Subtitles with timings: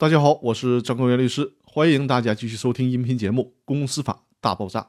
[0.00, 4.80] 大家好，我是张公元律师，欢迎大家继续收听音频节目《公司法大爆炸》。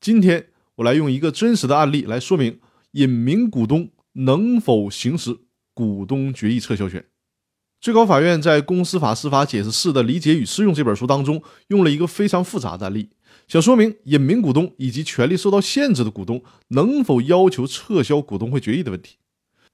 [0.00, 2.58] 今天我来用一个真实的案例来说明
[2.90, 5.38] 隐名股东能否行使
[5.74, 7.04] 股东决议撤销权。
[7.80, 13.10] 最高法院在《公司法司法解释四的理解与适用》这本书当中，用了一个非常复杂的案例，
[13.46, 19.18] 想说明隐名股东以及权利受到限制的股东能否要求撤销股东会决议的问题。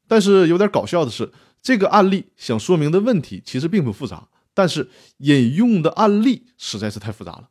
[0.07, 1.33] 但是有点搞笑的是，
[1.63, 4.29] 这个案例想说明的问题其实并不复杂。
[4.55, 7.51] 但是引用的案例实在是太复杂了。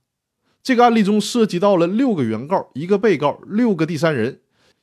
[0.63, 4.39] 这个案例中涉及到了六个原告、一个被告、六个第三人，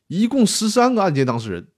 [0.08, 1.68] 一共十三个案件当事人。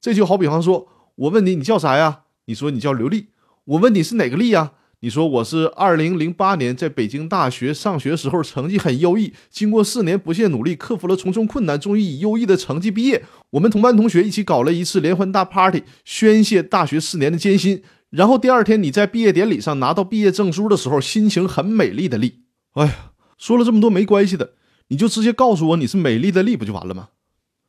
[0.00, 2.20] 这就好比方说，我问你你叫啥呀？
[2.46, 3.30] 你说你叫刘丽。
[3.64, 4.74] 我问你是哪个丽呀？
[5.00, 13.24] 你说我是二零零八年在北京大学上学时候成绩很优异，经过四年不懈努力，克服了重重困难，终于以优异的成绩毕业。
[13.50, 17.82] 我们同班同学一起搞了一次联欢大 party，宣泄大学四年的艰辛。
[18.10, 22.44] 然后第二天你在毕业典礼上拿到毕业证书的时候，心情很美丽的丽。
[22.72, 24.54] 哎呀，说了这么多没关系的，
[24.88, 27.10] 你就直接告诉我你是美丽的丽不就完了吗？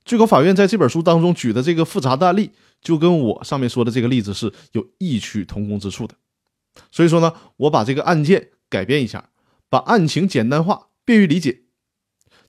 [0.05, 6.15] 最高法院在这本书当中举的这个复杂的案例，就跟我上面说的这个例子是有异曲同工之处的。
[6.89, 9.29] 所以说呢，我把这个案件改编一下，
[9.69, 11.63] 把案情简单化，便于理解。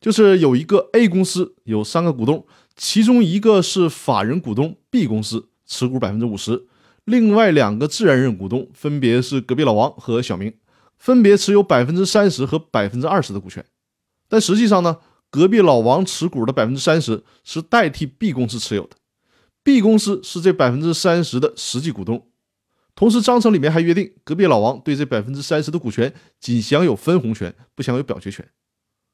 [0.00, 6.68] 就是有一个 A 公司有三个股东，其中一个是法人股东 B 公司，持股百分之五十。
[7.10, 10.54] 另外两个自然人股东分别是隔壁老王和小明，
[10.96, 13.64] 分别持有百分之三十和百分之二十的股权。
[14.28, 18.96] 但实际上呢，隔壁老王持股的百分之三十是代替 B 公司持有的
[19.64, 22.28] ，B 公司是这百分之三十的实际股东。
[22.94, 28.46] 同时，章程里面还约定，隔壁老王对这百分之三十的股权仅享有分红权，不享有表决权。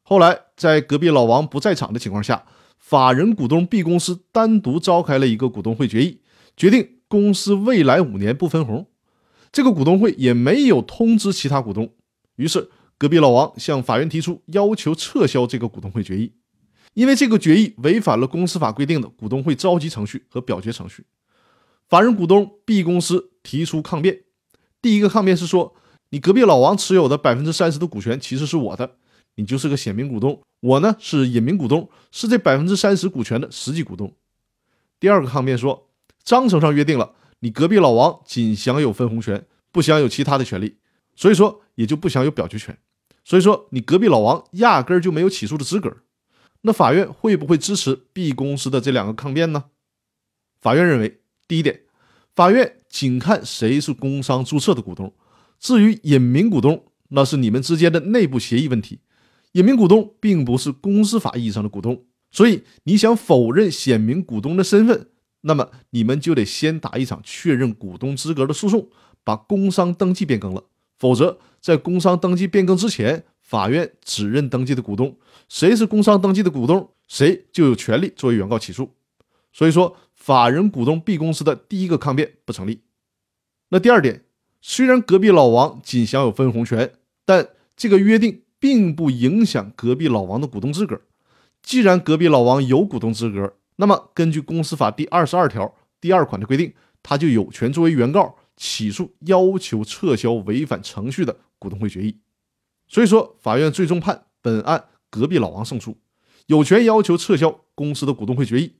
[0.03, 2.45] 后来，在隔壁老王不在场的情况下，
[2.79, 6.21] 法人股东 B 公司单独召开了一个股东会决议，
[6.57, 6.96] 决定。
[7.17, 8.87] 公司未来五年不分红，
[9.51, 11.91] 这个股东会也没有通知其他股东。
[12.35, 16.35] 于是，隔壁老王向法院提出要求撤销这个股东会决议，
[16.93, 21.07] 因为这个决议违反了公司法规定的股东会召集程序和表决程序。
[21.89, 24.25] 法人股东 B 公司提出抗辩，
[24.83, 25.75] 第一个抗辩是说，
[26.11, 28.97] 你隔壁老王持有的百分之三十的股权其实是我的，
[29.37, 34.13] 你就是个显名股东，我呢是隐名股东，是这百分之三十股权的实际股东。
[35.01, 35.86] 第二个抗辩说。
[36.27, 40.79] 章程上约定了，你隔壁老王仅享有分红权，不享有其他的权利，
[41.15, 42.77] 所以说也就不享有表决权。
[43.25, 45.99] 所以说你隔壁老王压根儿就没有起诉的资格。
[46.63, 49.67] 那法院会不会支持 B 公司的这两个抗辩呢？
[50.61, 51.83] 法院认为，第一点，
[52.35, 55.15] 法院仅看谁是工商注册的股东，
[55.61, 58.99] 至于隐名股东，那是你们之间的内部协议问题。
[59.53, 65.11] 隐名股东并不是公司法意义上的股东，所以你想否认显名股东的身份。
[65.47, 68.89] 那么你们就得先打一场确认股东资格的诉讼，
[69.23, 70.65] 把工商登记变更了。
[70.99, 75.17] 否则，在工商登记变更之前，法院只认登记的股东，
[75.49, 78.91] 谁是工商登记的股东，谁就有权利作为原告起诉。
[79.53, 82.81] 所以说，法人股东 B 公司的第一个抗辩不成立。
[83.69, 84.25] 那第二点，
[84.61, 86.93] 虽然隔壁老王仅享有分红权，
[87.25, 91.01] 但这个约定并不影响隔壁老王的股东资格。
[91.63, 96.73] 既然隔壁老王有股东资格，那么，根据公司法第二十二条第二款的规定，
[97.03, 102.19] 他就有权作为原告起诉要求撤销违反程序的股东会决议。
[102.89, 105.99] 所以说，法院最终判本案隔壁老王胜诉，
[106.47, 108.73] 有权要求撤销公司的股东会决议。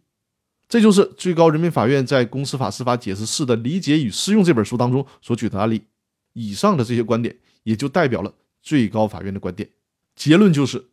[0.69, 5.83] 这就是最高人民法院在《公司法司法解释四的理解与适用》这本书当中所举的案例。
[6.33, 9.71] 以上的这些观点，也就代表了最高法院的观点。
[10.15, 10.87] 结论就是，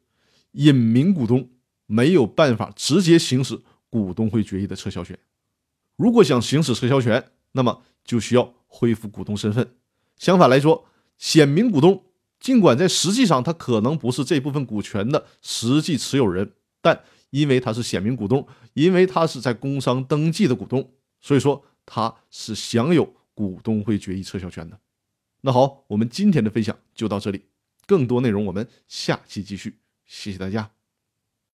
[0.52, 1.50] 隐名股东
[1.86, 3.60] 没有办法直接行使。
[3.94, 5.16] 股东会决议的撤销权，
[5.98, 9.76] 如果想行使撤销权，那么就需要恢复股东身份。
[10.18, 10.86] 相反来说，
[11.20, 12.04] 显名股东
[12.40, 24.80] 尽管在实际上他可能不是这部分股权的实际持有人，但因为他是显名股东，因为他是在工商登记的股东，所以说他是享有股东会决议撤销权的。
[25.42, 27.46] 那好，我们今天的分享就到这里，
[27.86, 29.78] 更多内容我们下期继续。
[30.08, 30.83] 谢谢大家。